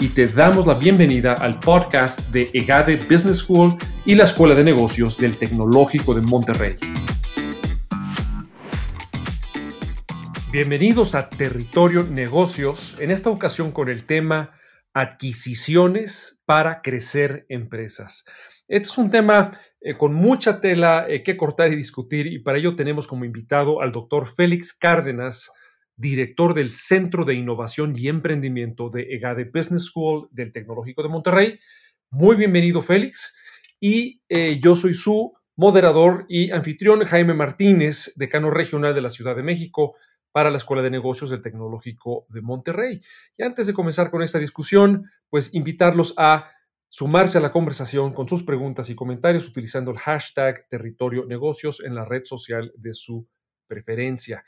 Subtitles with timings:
[0.00, 4.62] y te damos la bienvenida al podcast de EGADE Business School y la Escuela de
[4.62, 6.76] Negocios del Tecnológico de Monterrey.
[10.52, 14.52] Bienvenidos a Territorio Negocios, en esta ocasión con el tema
[14.94, 18.24] adquisiciones para crecer empresas.
[18.68, 22.58] Este es un tema eh, con mucha tela eh, que cortar y discutir y para
[22.58, 25.50] ello tenemos como invitado al doctor Félix Cárdenas,
[25.98, 31.58] director del Centro de Innovación y Emprendimiento de EGADE Business School del Tecnológico de Monterrey.
[32.10, 33.34] Muy bienvenido, Félix.
[33.80, 39.34] Y eh, yo soy su moderador y anfitrión, Jaime Martínez, decano regional de la Ciudad
[39.34, 39.96] de México
[40.30, 43.00] para la Escuela de Negocios del Tecnológico de Monterrey.
[43.36, 46.48] Y antes de comenzar con esta discusión, pues invitarlos a
[46.86, 51.96] sumarse a la conversación con sus preguntas y comentarios utilizando el hashtag Territorio Negocios en
[51.96, 53.28] la red social de su
[53.66, 54.44] preferencia.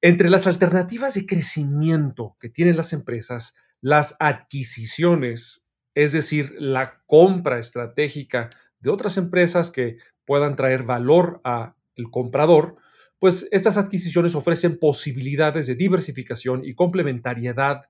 [0.00, 7.58] Entre las alternativas de crecimiento que tienen las empresas, las adquisiciones, es decir, la compra
[7.58, 11.74] estratégica de otras empresas que puedan traer valor al
[12.12, 12.76] comprador,
[13.18, 17.80] pues estas adquisiciones ofrecen posibilidades de diversificación y complementariedad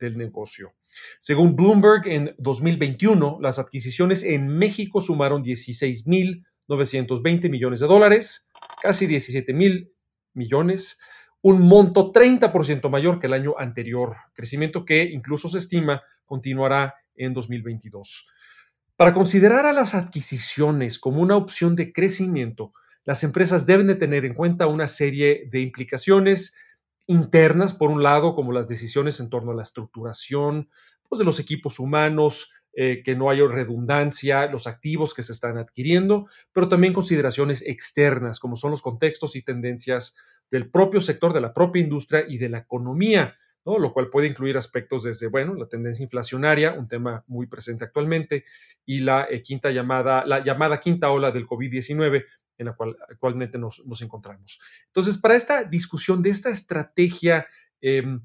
[0.00, 0.74] del negocio.
[1.20, 8.48] Según Bloomberg, en 2021, las adquisiciones en México sumaron 16.920 millones de dólares,
[8.82, 9.92] casi 17 mil
[10.34, 10.98] millones,
[11.42, 17.34] un monto 30% mayor que el año anterior, crecimiento que incluso se estima continuará en
[17.34, 18.28] 2022.
[18.96, 22.72] Para considerar a las adquisiciones como una opción de crecimiento,
[23.04, 26.54] las empresas deben de tener en cuenta una serie de implicaciones
[27.08, 30.70] internas, por un lado, como las decisiones en torno a la estructuración
[31.08, 35.58] pues, de los equipos humanos, eh, que no haya redundancia, los activos que se están
[35.58, 40.14] adquiriendo, pero también consideraciones externas, como son los contextos y tendencias
[40.50, 43.78] del propio sector, de la propia industria y de la economía, ¿no?
[43.78, 48.44] lo cual puede incluir aspectos desde, bueno, la tendencia inflacionaria, un tema muy presente actualmente,
[48.86, 52.24] y la eh, quinta llamada, la llamada quinta ola del COVID-19,
[52.58, 54.60] en la cual actualmente nos, encontramos.
[54.86, 57.46] Entonces, para esta discusión de esta estrategia
[57.80, 58.22] em,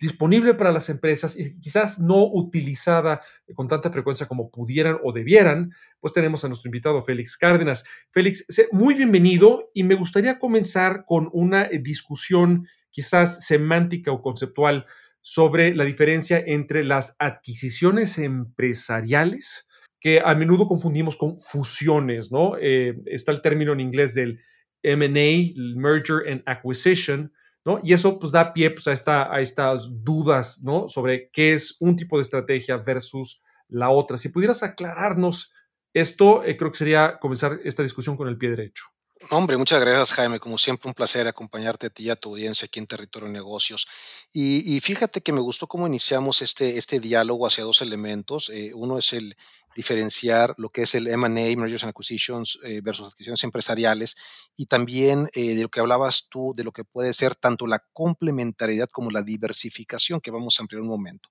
[0.00, 3.20] disponible para las empresas y quizás no utilizada
[3.54, 7.84] con tanta frecuencia como pudieran o debieran, pues tenemos a nuestro invitado Félix Cárdenas.
[8.10, 14.86] Félix, muy bienvenido y me gustaría comenzar con una eh, discusión quizás semántica o conceptual
[15.20, 19.66] sobre la diferencia entre las adquisiciones empresariales,
[19.98, 22.56] que a menudo confundimos con fusiones, ¿no?
[22.60, 24.40] Eh, está el término en inglés del
[24.84, 27.32] MA, Merger and Acquisition,
[27.82, 30.88] y eso pues da pie pues, a, esta, a estas dudas, ¿no?
[30.88, 34.16] Sobre qué es un tipo de estrategia versus la otra.
[34.16, 35.52] Si pudieras aclararnos
[35.94, 38.84] esto, eh, creo que sería comenzar esta discusión con el pie derecho.
[39.30, 42.66] Hombre, muchas gracias Jaime, como siempre un placer acompañarte a ti y a tu audiencia
[42.66, 43.86] aquí en Territorio Negocios.
[44.32, 48.50] Y, fíjate que me gustó cómo iniciamos este, este diálogo hacia dos elementos.
[48.50, 49.36] Eh, uno es el
[49.74, 54.16] diferenciar lo que es el M&A, Mergers and Acquisitions, eh, versus adquisiciones empresariales,
[54.56, 57.84] y también eh, de lo que hablabas tú, de lo que puede ser tanto la
[57.92, 61.28] complementariedad como la diversificación, que vamos a ampliar un momento.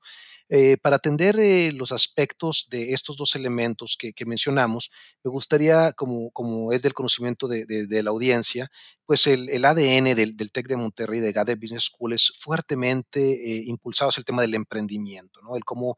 [0.49, 1.35] Eh, para atender
[1.73, 4.91] los aspectos de estos dos elementos que, mencionamos,
[5.23, 8.69] me gustaría, como, como es del conocimiento de, la audiencia,
[9.06, 14.09] pues el, ADN del, del, TEC de Monterrey, de GADE Business School, es fuertemente impulsado
[14.09, 15.56] hacia el tema del emprendimiento, ¿no?
[15.56, 15.97] el cómo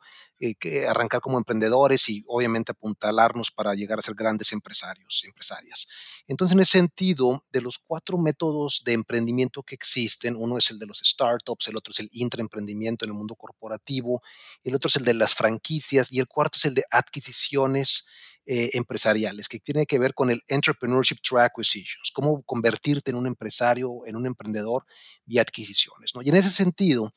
[0.60, 5.88] que arrancar como emprendedores y obviamente apuntalarnos para llegar a ser grandes empresarios, empresarias.
[6.28, 10.80] Entonces, en ese sentido, de los cuatro métodos de emprendimiento que existen, uno es el
[10.80, 14.22] de los startups, el otro es el intraemprendimiento en el mundo corporativo,
[14.64, 18.06] el otro es el de las franquicias y el cuarto es el de adquisiciones
[18.48, 22.44] eh, empresariales, que tiene que ver con el Entrepreneurship Through Acquisitions, cómo
[23.12, 24.86] en un empresario, en un emprendedor
[25.26, 26.12] vía adquisiciones.
[26.16, 26.22] ¿no?
[26.22, 27.12] Y en ese sentido,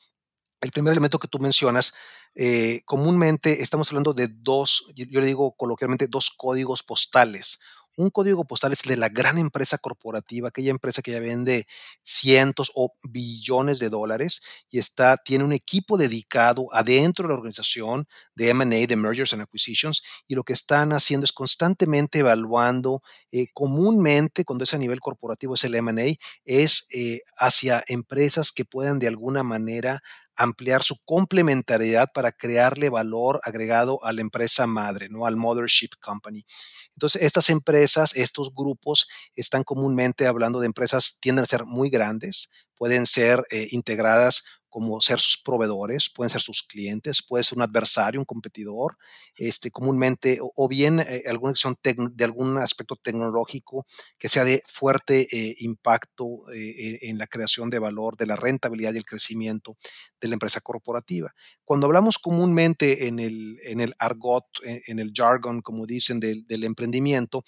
[0.61, 1.93] el primer elemento que tú mencionas,
[2.35, 7.59] eh, comúnmente estamos hablando de dos, yo le digo coloquialmente, dos códigos postales.
[7.99, 11.67] Un código postal es el de la gran empresa corporativa, aquella empresa que ya vende
[12.01, 18.05] cientos o billones de dólares y está, tiene un equipo dedicado adentro de la organización
[18.35, 23.01] de M&A, de Mergers and Acquisitions, y lo que están haciendo es constantemente evaluando,
[23.31, 26.15] eh, comúnmente cuando es a nivel corporativo es el M&A,
[26.45, 30.01] es eh, hacia empresas que puedan de alguna manera
[30.39, 35.25] ampliar su complementariedad para crearle valor agregado a la empresa madre, ¿no?
[35.25, 36.43] Al mothership company.
[36.95, 42.49] Entonces, estas empresas, estos grupos están comúnmente hablando de empresas, tienden a ser muy grandes,
[42.77, 47.63] pueden ser eh, integradas como ser sus proveedores, pueden ser sus clientes, puede ser un
[47.63, 48.97] adversario, un competidor,
[49.35, 53.85] este, comúnmente, o, bien eh, alguna acción de algún aspecto tecnológico
[54.17, 58.93] que sea de fuerte eh, impacto eh, en la creación de valor, de la rentabilidad
[58.93, 59.75] y el crecimiento
[60.21, 61.33] de la empresa corporativa.
[61.65, 67.43] Cuando hablamos comúnmente en el, argot, en, el jargon, como dicen, del, del emprendimiento,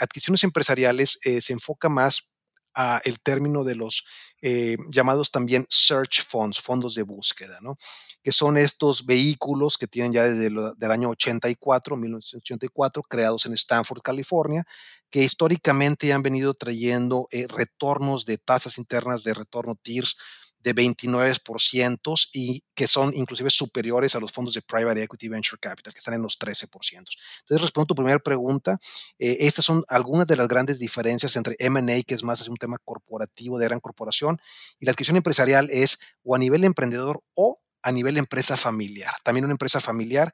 [0.00, 2.31] adquisiciones empresariales se enfoca más
[2.74, 4.04] a el término de los
[4.44, 7.76] eh, llamados también search funds, fondos de búsqueda, ¿no?
[8.24, 14.02] que son estos vehículos que tienen ya desde el año 84, 1984, creados en Stanford,
[14.02, 14.64] California,
[15.10, 20.16] que históricamente han venido trayendo eh, retornos de tasas internas de retorno TIRS
[20.62, 25.92] de 29% y que son inclusive superiores a los fondos de Private Equity Venture Capital,
[25.92, 26.68] que están en los 13%.
[26.92, 28.78] Entonces, respondo a tu primera pregunta.
[29.18, 32.78] Eh, estas son algunas de las grandes diferencias entre M&A, que es más un tema
[32.84, 34.38] corporativo de gran corporación,
[34.78, 39.12] y la adquisición empresarial es o a nivel emprendedor o a nivel empresa familiar.
[39.24, 40.32] También una empresa familiar,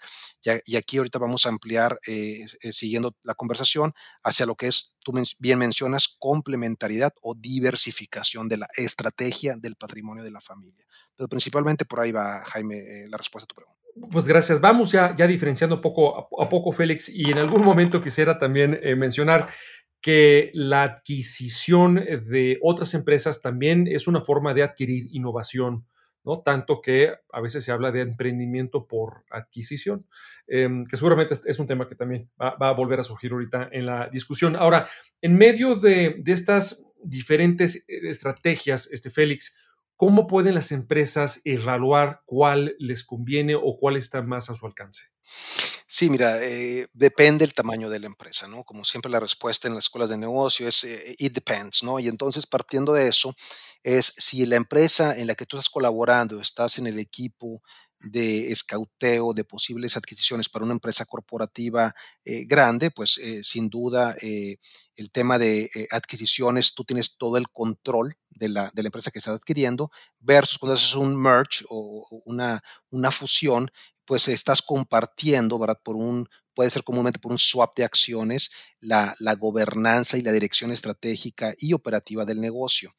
[0.65, 3.93] y, aquí ahorita vamos a ampliar, eh, eh, siguiendo la conversación,
[4.23, 10.23] hacia lo que es, tú bien mencionas, complementariedad o diversificación de la estrategia del patrimonio
[10.23, 10.85] de la familia.
[11.17, 13.79] Pero principalmente por ahí va, Jaime, eh, la respuesta a tu pregunta.
[14.13, 14.61] Pues gracias.
[14.61, 19.49] Vamos ya, ya diferenciando poco a, poco, Félix, y en algún momento quisiera también mencionar
[20.01, 25.85] que la adquisición de otras empresas también es una forma de adquirir innovación
[26.25, 26.43] ¿no?
[26.43, 30.07] Tanto que a veces se habla de emprendimiento por adquisición,
[30.47, 33.87] em, que seguramente es un tema que también va, a volver a surgir ahorita en
[33.87, 34.57] la discusión.
[34.57, 34.89] Ahora,
[35.23, 39.57] en medio de, estas diferentes eh, estrategias, este Félix,
[39.99, 45.03] ¿cómo pueden las empresas evaluar cuál les conviene o cuál está más a su alcance?
[45.91, 48.63] Sí, mira, eh, depende el tamaño de la empresa, ¿no?
[48.63, 51.99] Como siempre la respuesta en las escuelas de negocio es eh, it depends, ¿no?
[51.99, 53.35] Y entonces partiendo de eso,
[53.83, 57.63] es si la empresa en la que tú estás colaborando, estás en el equipo
[57.99, 61.93] de escauteo de posibles adquisiciones para una empresa corporativa
[62.25, 68.49] eh, grande, pues sin duda el tema de adquisiciones, tú tienes todo el control de
[68.49, 69.91] la, de la, empresa que estás adquiriendo,
[70.21, 73.71] versus cuando haces un merge o una, una fusión,
[74.05, 75.81] pues estás compartiendo, ¿verdad?
[75.85, 78.51] Por un, puede ser comúnmente por un swap de acciones,
[78.81, 82.95] la, la gobernanza y la dirección estratégica y operativa del negocio.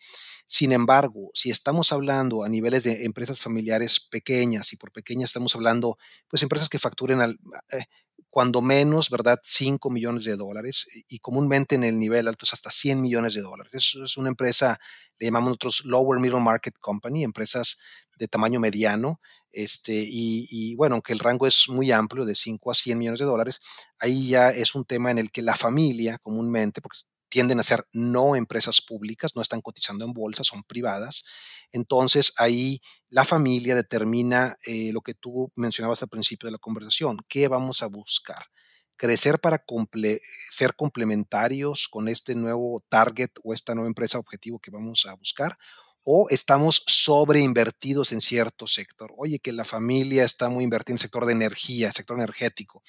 [0.45, 5.55] Sin embargo, si estamos hablando a niveles de empresas familiares pequeñas, y por pequeñas estamos
[5.55, 5.97] hablando,
[6.27, 7.37] pues empresas que facturen al,
[7.71, 7.85] eh,
[8.29, 9.39] cuando menos, ¿verdad?
[9.43, 13.41] 5 millones de dólares y comúnmente en el nivel alto es hasta 100 millones de
[13.41, 13.73] dólares.
[13.73, 14.79] Eso es una empresa,
[15.19, 17.77] le llamamos nosotros Lower Middle Market Company, empresas
[18.17, 19.19] de tamaño mediano,
[19.51, 23.19] este, y, y, bueno, aunque el rango es muy amplio, de 5 a 100 millones
[23.19, 23.59] de dólares,
[23.99, 26.99] ahí ya es un tema en el que la familia comúnmente, porque
[27.29, 31.23] tienden a ser no empresas públicas, no están cotizando en bolsa, son privadas.
[31.71, 37.19] Entonces ahí la familia determina eh, lo que tú mencionabas al principio de la conversación,
[37.27, 38.45] qué vamos a buscar.
[38.97, 39.63] Crecer para
[40.49, 45.57] ser complementarios con este nuevo target o esta nueva empresa objetivo que vamos a buscar
[46.03, 49.13] o estamos sobreinvertidos en cierto sector.
[49.15, 52.81] Oye, que la familia está muy invertida en el sector de energía, sector energético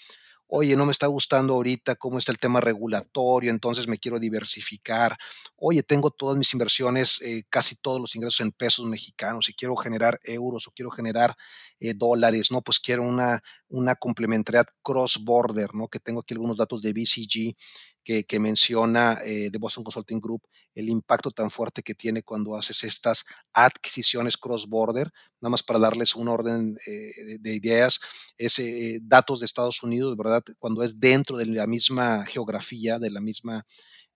[0.52, 5.16] oye, no me está gustando ahorita cómo está el tema regulatorio, entonces me quiero diversificar,
[5.56, 9.76] oye, tengo todas mis inversiones, eh, casi todos los ingresos en pesos mexicanos y quiero
[9.76, 11.36] generar euros o quiero generar
[11.78, 12.62] eh, dólares, ¿no?
[12.62, 15.88] Pues quiero una, una complementariedad cross-border, ¿no?
[15.88, 17.54] Que tengo aquí algunos datos de BCG
[18.04, 20.42] que, menciona eh, de Boston Consulting Group,
[20.74, 26.14] el impacto tan fuerte que tiene cuando haces estas adquisiciones cross-border, nada más para darles
[26.14, 28.00] un orden eh, de, ideas,
[28.36, 30.42] es eh, datos de Estados Unidos, ¿verdad?
[30.58, 33.64] Cuando es dentro de la misma geografía, de la misma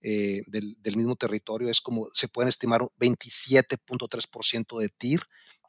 [0.06, 5.22] eh, del, mismo territorio, es como se pueden estimar 27.3% de TIR,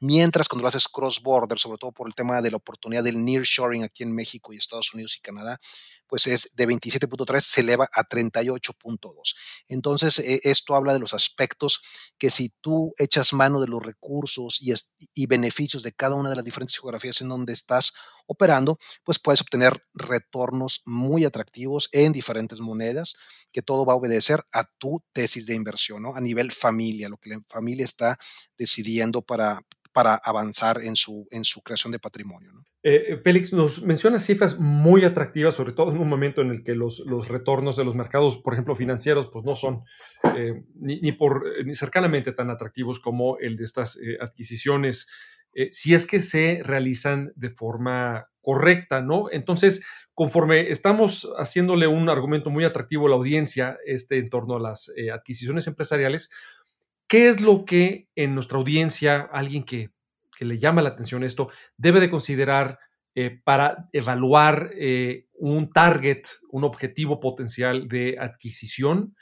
[0.05, 3.83] mientras cuando lo haces cross-border, sobre todo por el tema de la oportunidad del nearshoring
[3.83, 5.59] aquí en México y Estados Unidos y Canadá,
[6.07, 9.35] pues es de 27.3 se eleva a 38.2.
[9.67, 11.81] Entonces, e, esto habla de los aspectos
[12.17, 14.73] que si tú echas mano de los recursos y,
[15.13, 17.93] y beneficios de cada una de las diferentes geografías en donde estás
[18.27, 23.15] operando, pues puedes obtener retornos muy atractivos en diferentes monedas,
[23.51, 26.15] que todo va a obedecer a tu tesis de inversión, ¿no?
[26.15, 28.17] A nivel familia, lo que la familia está
[28.57, 29.61] decidiendo para,
[29.95, 32.51] para avanzar en su, en su creación de patrimonio.
[32.51, 32.65] ¿no?
[32.83, 36.75] Eh, Félix, nos menciona cifras muy atractivas, sobre todo en un momento en el que
[36.75, 39.85] los, los retornos de los mercados, por ejemplo, financieros, pues no son
[40.35, 45.07] eh, ni, por, ni cercanamente tan atractivos como el de estas eh, adquisiciones
[45.55, 49.27] eh, si es que se realizan de forma correcta, ¿no?
[49.31, 49.81] Entonces,
[50.13, 54.91] conforme estamos haciéndole un argumento muy atractivo a la audiencia este, en torno a las
[54.97, 56.29] eh, adquisiciones empresariales,
[57.07, 59.89] ¿qué es lo que en nuestra audiencia, alguien que,
[60.39, 62.77] le llama la atención esto, debe de considerar
[63.15, 64.71] eh, para evaluar
[65.33, 69.15] un target, un objetivo potencial de adquisición?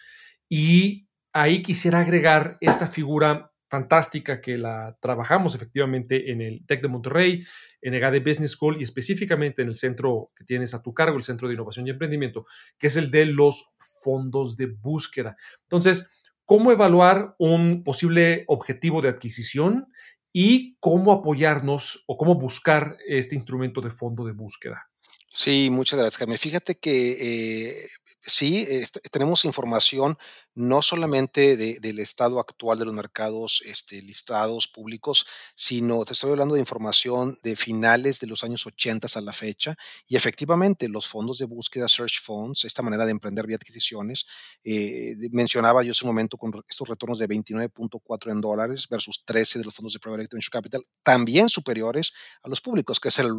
[0.50, 6.88] Y ahí quisiera agregar esta figura fantástica que la trabajamos efectivamente en el TEC de
[6.90, 7.44] Monterrey,
[7.82, 11.24] en EGADE Business School y específicamente en el centro que tienes a tu cargo, el
[11.24, 12.46] Centro de Innovación y Emprendimiento,
[12.78, 13.74] que es el de los
[14.04, 15.36] fondos de búsqueda.
[15.64, 16.08] Entonces,
[16.54, 19.88] ¿cómo evaluar un posible objetivo de adquisición
[20.32, 24.88] y cómo apoyarnos o cómo buscar este instrumento de fondo de búsqueda?
[25.36, 26.38] Sí, muchas gracias, Jaime.
[26.38, 27.88] Fíjate que eh,
[28.22, 30.16] sí, este, tenemos información
[30.56, 35.26] no solamente del estado actual de los mercados este, listados públicos,
[35.56, 39.76] sino te estoy hablando de información de finales de los años 80 a la fecha.
[40.08, 44.28] Y efectivamente, los fondos de búsqueda, search funds, esta manera de emprender vía adquisiciones,
[44.64, 49.58] eh, mencionaba yo hace un momento con estos retornos de 29.4 en dólares versus 13
[49.58, 52.14] de los fondos de private venture capital, también superiores
[52.44, 53.32] a los públicos, que es el,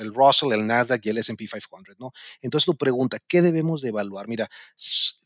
[0.00, 2.12] el Russell, el Nasdaq y el S&P 500, ¿no?
[2.40, 4.28] Entonces tu pregunta, ¿qué debemos de evaluar?
[4.28, 4.48] Mira,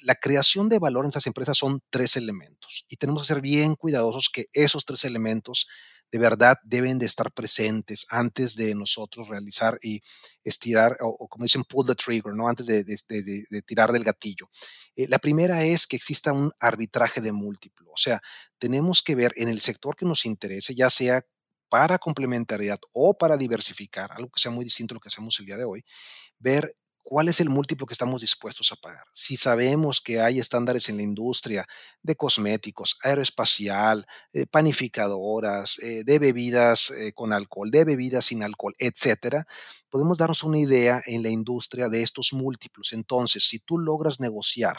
[0.02, 3.75] la creación de valor en estas empresas son tres elementos y tenemos que ser bien
[3.75, 5.66] cuidadosos que esos tres elementos
[6.12, 10.02] de verdad deben de estar presentes antes de nosotros realizar y
[10.44, 12.49] estirar, o, como dicen, pull the trigger, ¿no?
[12.49, 12.85] Antes de,
[13.66, 14.49] tirar del gatillo.
[14.94, 18.20] Eh, la primera es que exista un arbitraje de múltiplo, o sea,
[18.58, 21.23] tenemos que ver en el sector que nos interese, ya sea
[21.68, 25.46] para complementariedad o para diversificar, algo que sea muy distinto a lo que hacemos el
[25.46, 25.85] día de hoy,
[26.38, 26.76] ver
[27.08, 29.04] cuál es el múltiplo que estamos dispuestos a pagar.
[29.12, 31.64] Si sabemos que hay estándares en la industria
[32.02, 38.75] de cosméticos, aeroespacial, eh, panificadoras, eh, de bebidas eh, con alcohol, de bebidas sin alcohol,
[38.78, 39.46] etcétera,
[39.88, 42.92] podemos darnos una idea en la industria de estos múltiplos.
[42.92, 44.78] Entonces, si tú logras negociar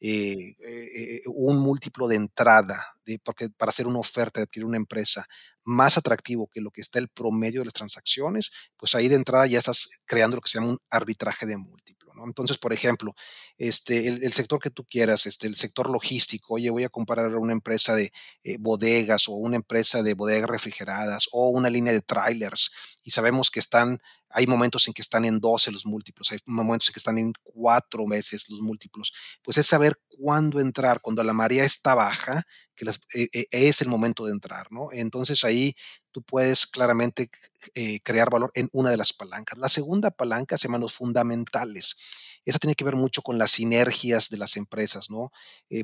[0.00, 4.76] eh, eh, eh, un múltiplo de entrada, porque para hacer una oferta de adquirir una
[4.76, 5.26] empresa
[5.64, 9.46] más atractivo que lo que está el promedio de las transacciones, pues ahí de entrada
[9.46, 11.97] ya estás creando lo que se llama un arbitraje de múltiplo.
[12.24, 13.14] Entonces, por ejemplo,
[13.56, 17.52] este, el, sector que tú quieras, este, el sector logístico, oye, voy a comparar una
[17.52, 18.12] empresa de
[18.58, 22.70] bodegas o una empresa de bodegas refrigeradas o una línea de trailers
[23.02, 23.98] y sabemos que están
[24.30, 27.32] hay momentos en que están en 12 los múltiplos, hay momentos en que están en
[27.42, 29.12] cuatro veces los múltiplos.
[29.42, 32.42] Pues es saber cuándo entrar, cuando la marea está baja,
[32.78, 34.88] que eh, eh, es el momento de entrar, ¿no?
[34.92, 35.74] Entonces ahí
[36.12, 37.28] tú puedes claramente
[37.74, 39.58] eh, crear valor en una de las palancas.
[39.58, 41.96] La segunda palanca se los fundamentales.
[42.44, 45.30] Esa tiene que ver mucho con las sinergias de las empresas, ¿no?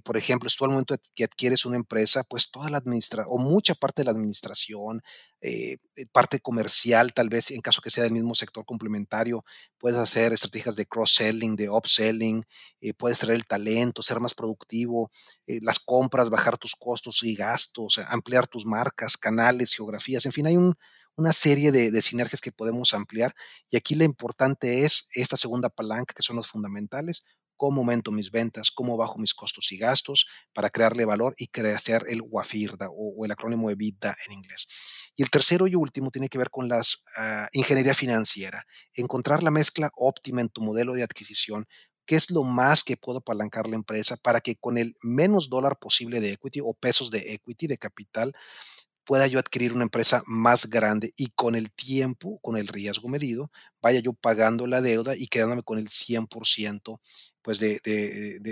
[0.02, 3.38] por ejemplo, si tú al momento que adquieres una empresa, pues toda la administración o
[3.38, 5.02] mucha parte de la administración,
[5.46, 9.44] eh, eh, parte comercial, tal vez en caso que sea del mismo sector complementario,
[9.76, 12.44] puedes hacer estrategias de cross-selling, de upselling,
[12.80, 15.10] eh, puedes traer el talento, ser más productivo,
[15.46, 20.56] las compras, bajar tus costos y gastos, ampliar tus marcas, canales, geografías, en fin, hay
[21.16, 23.34] una serie de, de, sinergias que podemos ampliar
[23.70, 27.24] y aquí lo importante es esta segunda palanca que son los fundamentales,
[27.56, 32.04] cómo aumento mis ventas, cómo bajo mis costos y gastos para crearle valor y crear
[32.08, 34.66] el WAFIRDA o, el acrónimo EBITDA en inglés.
[35.16, 36.82] Y el tercero y último tiene que ver con la
[37.16, 41.66] ah, ingeniería financiera, encontrar la mezcla óptima en tu modelo de adquisición
[42.06, 45.78] qué es lo más que puedo apalancar la empresa para que con el menos dólar
[45.78, 48.34] posible de equity o pesos de equity, de capital,
[49.04, 53.50] pueda yo adquirir una empresa más grande y con el tiempo, con el riesgo medido,
[53.82, 57.00] vaya yo pagando la deuda y quedándome con el 100%
[57.42, 57.78] pues de,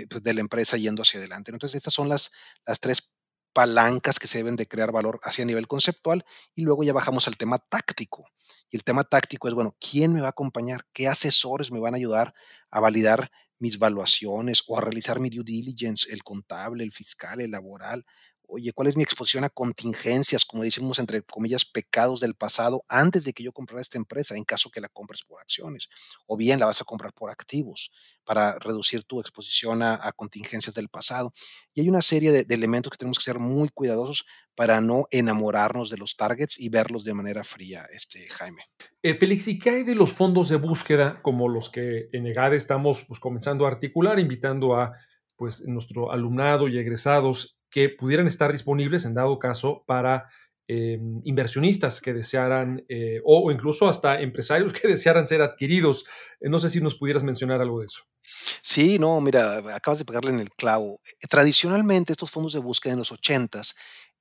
[0.09, 1.51] pues de, la empresa yendo hacia adelante.
[1.51, 2.31] Entonces, estas son las,
[2.65, 3.11] las tres
[3.53, 7.37] palancas que se deben de crear valor hacia nivel conceptual y luego ya bajamos al
[7.37, 8.25] tema táctico.
[8.69, 10.85] Y el tema táctico es, bueno, ¿quién me va a acompañar?
[10.93, 12.33] ¿Qué asesores me van a ayudar
[12.69, 17.51] a validar mis valuaciones o a realizar mi due diligence, el contable, el fiscal, el
[17.51, 18.05] laboral,
[18.47, 23.23] oye, ¿cuál es mi exposición a contingencias, como decimos entre comillas, pecados del pasado antes
[23.23, 25.89] de que yo comprara esta empresa, en caso que la compres por acciones?
[26.27, 27.91] O bien la vas a comprar por activos
[28.23, 31.31] para reducir tu exposición a, contingencias del pasado.
[31.73, 35.89] Y hay una serie de, elementos que tenemos que ser muy cuidadosos para no enamorarnos
[35.89, 38.63] de los targets y verlos de manera fría, este, Jaime.
[39.01, 42.57] Eh, Félix, ¿y qué hay de los fondos de búsqueda como los que en EGADE
[42.57, 44.93] estamos pues, comenzando a articular, invitando a
[45.35, 50.29] pues, nuestro alumnado y egresados que pudieran estar disponibles en dado caso para
[50.67, 56.05] eh, inversionistas que desearan eh, o, incluso hasta empresarios que desearan ser adquiridos.
[56.39, 58.03] Eh, no sé si nos pudieras mencionar algo de eso.
[58.21, 61.01] Sí, no, mira, acabas de pegarle en el clavo.
[61.29, 63.59] Tradicionalmente estos fondos de búsqueda en los 80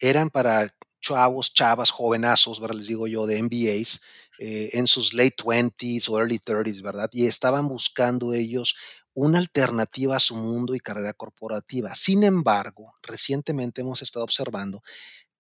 [0.01, 0.67] eran para
[1.01, 2.77] chavos, chavas, jovenazos, ¿verdad?
[2.77, 4.01] Les digo yo, de MBAs,
[4.39, 7.09] en sus late 20s o early 30s, ¿verdad?
[7.13, 8.75] Y estaban buscando ellos
[9.15, 11.95] una alternativa a su mundo y carrera corporativa.
[11.95, 14.83] Sin embargo, recientemente hemos estado observando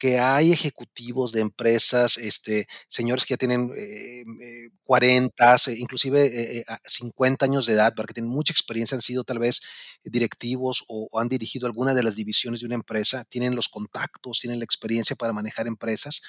[0.02, 4.24] que hay ejecutivos de empresas, este, señores que ya tienen eh,
[4.82, 9.38] 40, eh, inclusive 50 eh, años de edad, porque tienen mucha experiencia, han sido tal
[9.38, 9.60] vez
[10.02, 14.58] directivos o, han dirigido alguna de las divisiones de una empresa, tienen los contactos, tienen
[14.58, 16.20] la experiencia para manejar empresas.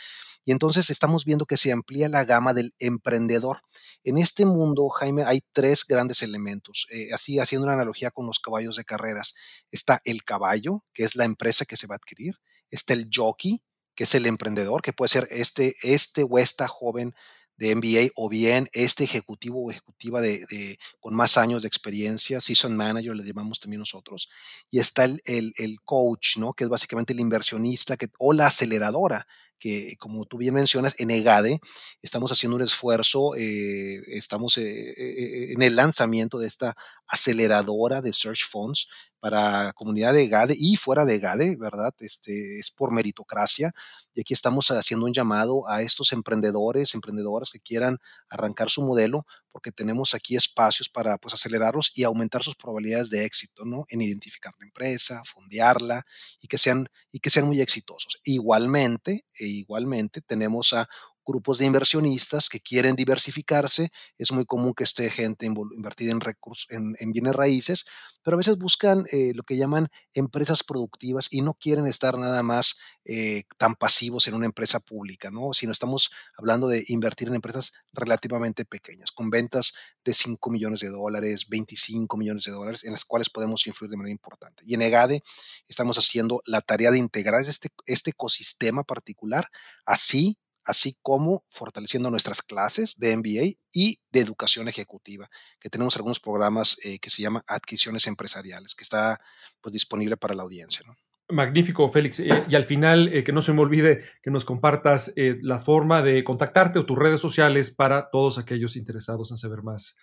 [0.45, 3.61] Y entonces estamos viendo que se amplía la gama del emprendedor.
[4.03, 6.85] En este mundo, Jaime, hay tres grandes elementos.
[6.91, 9.33] Eh, así, haciendo una analogía con los caballos de carreras,
[9.71, 12.35] está el caballo, que es la empresa que se va a adquirir
[12.75, 13.61] está el jockey,
[13.95, 17.13] que es el emprendedor, que puede ser este, este o esta joven
[17.55, 22.75] de MBA o bien este ejecutivo o ejecutiva de, con más años de experiencia, season
[22.75, 24.29] manager le llamamos también nosotros,
[24.71, 26.53] y está el, el, el coach, ¿no?
[26.53, 29.27] que es básicamente el inversionista que, o la aceleradora,
[29.59, 31.59] que como tú bien mencionas, en EGADE
[32.01, 36.75] estamos haciendo un esfuerzo, eh, estamos eh, eh, en el lanzamiento de esta
[37.07, 38.87] aceleradora de Search Funds
[39.23, 41.93] para comunidad de EGADE y fuera de EGADE, ¿verdad?
[41.99, 43.71] Este, es por meritocracia.
[44.13, 49.25] Y aquí estamos haciendo un llamado a estos emprendedores, emprendedoras que quieran arrancar su modelo,
[49.49, 53.85] porque tenemos aquí espacios para pues, acelerarlos y aumentar sus probabilidades de éxito, ¿no?
[53.87, 56.03] En identificar la empresa, fondearla
[56.41, 58.19] y que sean, y que sean muy exitosos.
[58.25, 60.87] Igualmente, igualmente tenemos a
[61.25, 63.91] grupos de inversionistas que quieren diversificarse.
[64.17, 67.85] Es muy común que esté gente invertida en recursos, en, bienes raíces,
[68.23, 72.41] pero a veces buscan eh, lo que llaman empresas productivas y no quieren estar nada
[72.41, 75.53] más eh, tan pasivos en una empresa pública, ¿no?
[75.53, 80.89] Sino estamos hablando de invertir en empresas relativamente pequeñas, con ventas de 5 millones de
[80.89, 84.63] dólares, 25 millones de dólares, en las cuales podemos influir de manera importante.
[84.65, 85.21] Y en EGADE
[85.67, 89.47] estamos haciendo la tarea de integrar este, este ecosistema particular,
[89.85, 95.29] así así como fortaleciendo nuestras clases de MBA y de educación ejecutiva,
[95.59, 99.19] que tenemos algunos programas eh, que se llama adquisiciones empresariales, que está
[99.61, 100.85] pues disponible para la audiencia.
[101.29, 102.19] Magnífico, Félix.
[102.19, 106.01] Eh, y al final, eh, que no se me olvide que nos compartas la forma
[106.01, 109.97] de contactarte o tus redes sociales para todos aquellos interesados en saber más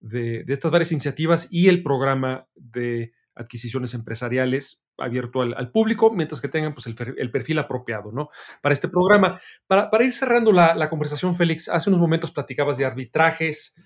[0.00, 6.48] de estas varias iniciativas y el programa de adquisiciones empresariales abierto al, público, mientras que
[6.48, 8.28] tengan pues, el, perfil apropiado ¿no?
[8.62, 9.40] para este programa.
[9.66, 13.76] Para, ir cerrando la, conversación, Félix, hace unos momentos platicabas de arbitrajes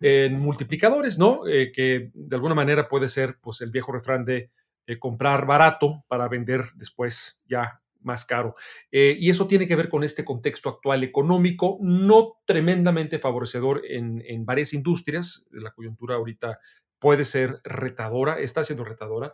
[0.00, 1.46] en multiplicadores, ¿no?
[1.48, 4.50] Eh, que de alguna manera puede ser pues, el viejo refrán de
[4.86, 8.54] eh, comprar barato para vender después ya más caro.
[8.92, 14.22] Eh, y eso tiene que ver con este contexto actual económico, no tremendamente favorecedor en,
[14.26, 15.46] en varias industrias.
[15.50, 16.60] La coyuntura ahorita
[16.98, 19.32] puede ser retadora, está siendo retadora.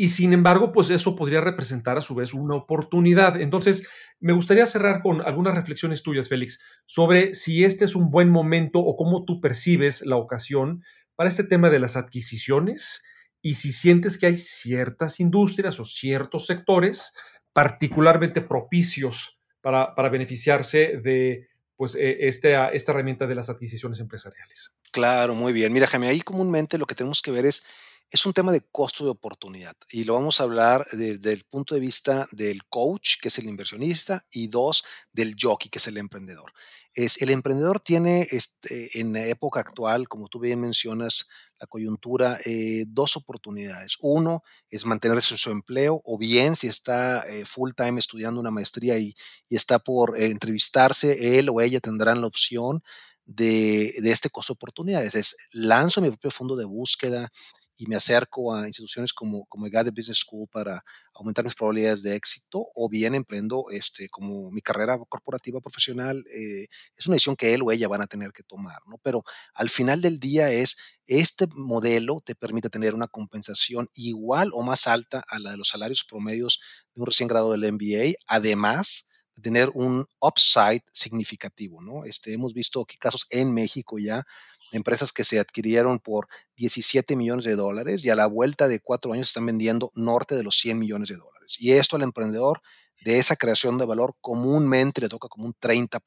[0.00, 3.40] Y sin embargo, pues eso podría representar a su vez una oportunidad.
[3.40, 3.88] Entonces,
[4.20, 8.78] me gustaría cerrar con algunas reflexiones tuyas, Félix, sobre si este es un buen momento
[8.78, 10.84] o cómo tú percibes la ocasión
[11.16, 13.02] para este tema de las adquisiciones
[13.42, 17.12] y si sientes que hay ciertas industrias o ciertos sectores
[17.52, 24.76] particularmente propicios para, para beneficiarse de pues, e, esta herramienta de las adquisiciones empresariales.
[24.98, 25.72] Claro, muy bien.
[25.72, 27.62] Mira, Jaime, ahí comúnmente lo que tenemos que ver es,
[28.10, 31.76] es un tema de costo de oportunidad y lo vamos a hablar desde el punto
[31.76, 35.98] de vista del coach, que es el inversionista, y dos, del jockey, que es el
[35.98, 36.52] emprendedor.
[36.94, 41.28] Es, el emprendedor tiene este, en la época actual, como tú bien mencionas,
[41.60, 43.98] la coyuntura, eh, dos oportunidades.
[44.00, 48.50] Uno es mantenerse en su empleo o bien si está eh, full time estudiando una
[48.50, 49.14] maestría y,
[49.48, 52.82] está por eh, entrevistarse, él o ella tendrán la opción
[53.28, 55.14] de, este costo de oportunidades.
[55.14, 57.30] Es lanzo mi propio fondo de búsqueda
[57.76, 60.82] y me acerco a instituciones como, como EGADE Business School para
[61.14, 66.24] aumentar mis probabilidades de éxito, o bien emprendo este, como mi carrera corporativa profesional.
[66.34, 68.98] Eh, es una decisión que él o ella van a tener que tomar, ¿no?
[68.98, 69.22] Pero
[69.54, 74.88] al final del día es, este modelo te permite tener una compensación igual o más
[74.88, 76.60] alta a la de los salarios promedios
[76.94, 79.07] de un recién graduado del MBA, además
[79.40, 82.04] tener un upside significativo, ¿no?
[82.04, 84.24] Este, hemos visto aquí casos en México ya,
[84.72, 89.12] empresas que se adquirieron por 17 millones de dólares y a la vuelta de cuatro
[89.12, 91.56] años están vendiendo norte de los 100 millones de dólares.
[91.58, 92.60] Y esto al emprendedor
[93.04, 96.00] de esa creación de valor comúnmente le toca como un 30%,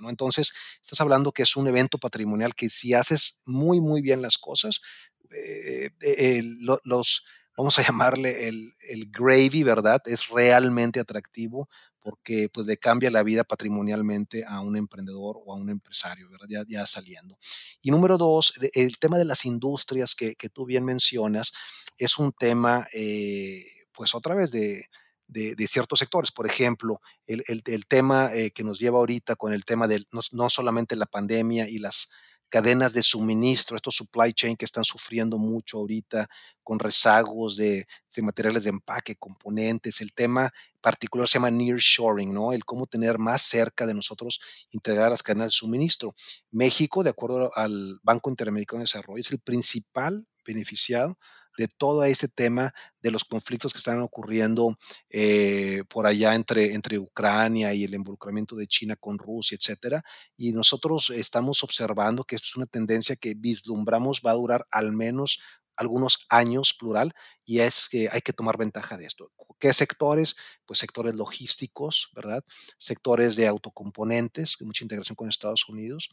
[0.00, 0.10] ¿no?
[0.10, 4.36] Entonces, estás hablando que es un evento patrimonial que si haces muy, muy bien las
[4.38, 4.80] cosas,
[5.30, 6.42] eh, eh,
[6.84, 7.24] los,
[7.56, 10.02] vamos a llamarle el, el, gravy, ¿verdad?
[10.06, 11.68] Es realmente atractivo
[12.06, 16.46] porque pues le cambia la vida patrimonialmente a un emprendedor o a un empresario, ¿verdad?
[16.48, 17.36] Ya, ya saliendo.
[17.82, 21.52] Y número dos, el tema de las industrias que, tú bien mencionas
[21.98, 24.84] es un tema, eh, pues otra vez de,
[25.26, 26.30] de, ciertos sectores.
[26.30, 30.94] Por ejemplo, el, tema eh, que nos lleva ahorita con el tema de no, solamente
[30.94, 32.10] la pandemia y las
[32.48, 36.28] cadenas de suministro, estos supply chain que están sufriendo mucho ahorita
[36.62, 37.86] con rezagos de,
[38.22, 42.52] materiales de empaque, componentes, el tema particular se llama nearshoring, ¿no?
[42.52, 46.14] El cómo tener más cerca de nosotros integrar las cadenas de suministro.
[46.50, 51.18] México, de acuerdo al Banco Interamericano de Desarrollo, es el principal beneficiado
[51.56, 54.76] de todo este tema de los conflictos que están ocurriendo
[55.10, 60.02] eh, por allá entre, entre Ucrania y el involucramiento de China con Rusia, etcétera.
[60.36, 64.92] Y nosotros estamos observando que esto es una tendencia que vislumbramos va a durar al
[64.92, 65.40] menos
[65.76, 67.14] algunos años, plural,
[67.44, 69.30] y es que hay que tomar ventaja de esto.
[69.58, 70.34] ¿Qué sectores?
[70.64, 72.42] Pues sectores logísticos, ¿verdad?
[72.78, 76.10] Sectores de autocomponentes, mucha integración con Estados Unidos,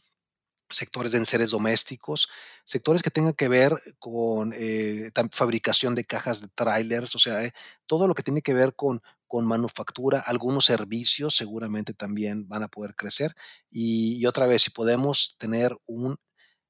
[0.70, 2.28] sectores de enseres domésticos,
[2.64, 7.52] sectores que tengan que ver con eh, fabricación de cajas de trailers, o sea, eh,
[7.86, 12.68] todo lo que tiene que ver con, con manufactura, algunos servicios seguramente también van a
[12.68, 13.34] poder crecer.
[13.70, 16.16] y otra vez, si podemos tener un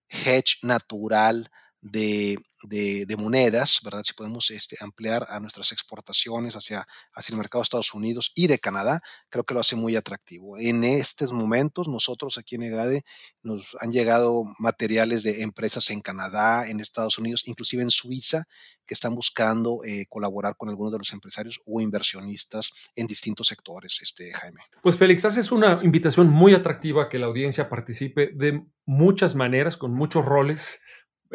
[0.09, 1.49] hedge natural
[1.81, 4.03] de, de, monedas, ¿verdad?
[4.03, 8.47] Si podemos este, ampliar a nuestras exportaciones hacia, hacia el mercado de Estados Unidos y
[8.47, 10.59] de Canadá, creo que lo hace muy atractivo.
[10.59, 13.03] En estos momentos, nosotros aquí en EGADE
[13.43, 18.45] nos han llegado materiales de empresas en Canadá, en Estados Unidos, inclusive en Suiza,
[18.87, 23.99] que están buscando eh, colaborar con algunos de los empresarios o inversionistas en distintos sectores,
[24.03, 24.61] este, Jaime.
[24.83, 29.93] Pues Félix, haces una invitación muy atractiva que la audiencia participe de muchas maneras, con
[29.93, 30.81] muchos roles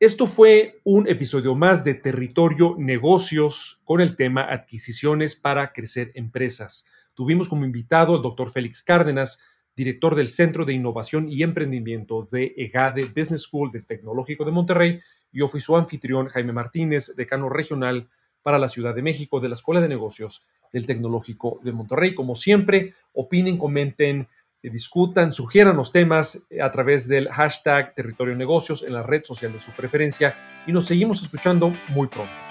[0.01, 6.85] Esto fue un episodio más de Territorio Negocios con el tema Adquisiciones para Crecer Empresas.
[7.13, 9.37] Tuvimos como invitado al doctor Félix Cárdenas,
[9.75, 14.99] director del Centro de Innovación y Emprendimiento de EGADE Business School del Tecnológico de Monterrey,
[15.31, 18.09] yo fui su anfitrión, Jaime Martínez, decano regional
[18.41, 22.13] para la Ciudad de México de la Escuela de Negocios del Tecnológico de Monterrey.
[22.13, 24.27] Como siempre, opinen, comenten,
[24.63, 29.23] eh, discutan, sugieran los temas eh, a través del hashtag Territorio Negocios en la red
[29.23, 30.35] social de su preferencia
[30.67, 32.50] y nos seguimos escuchando muy pronto.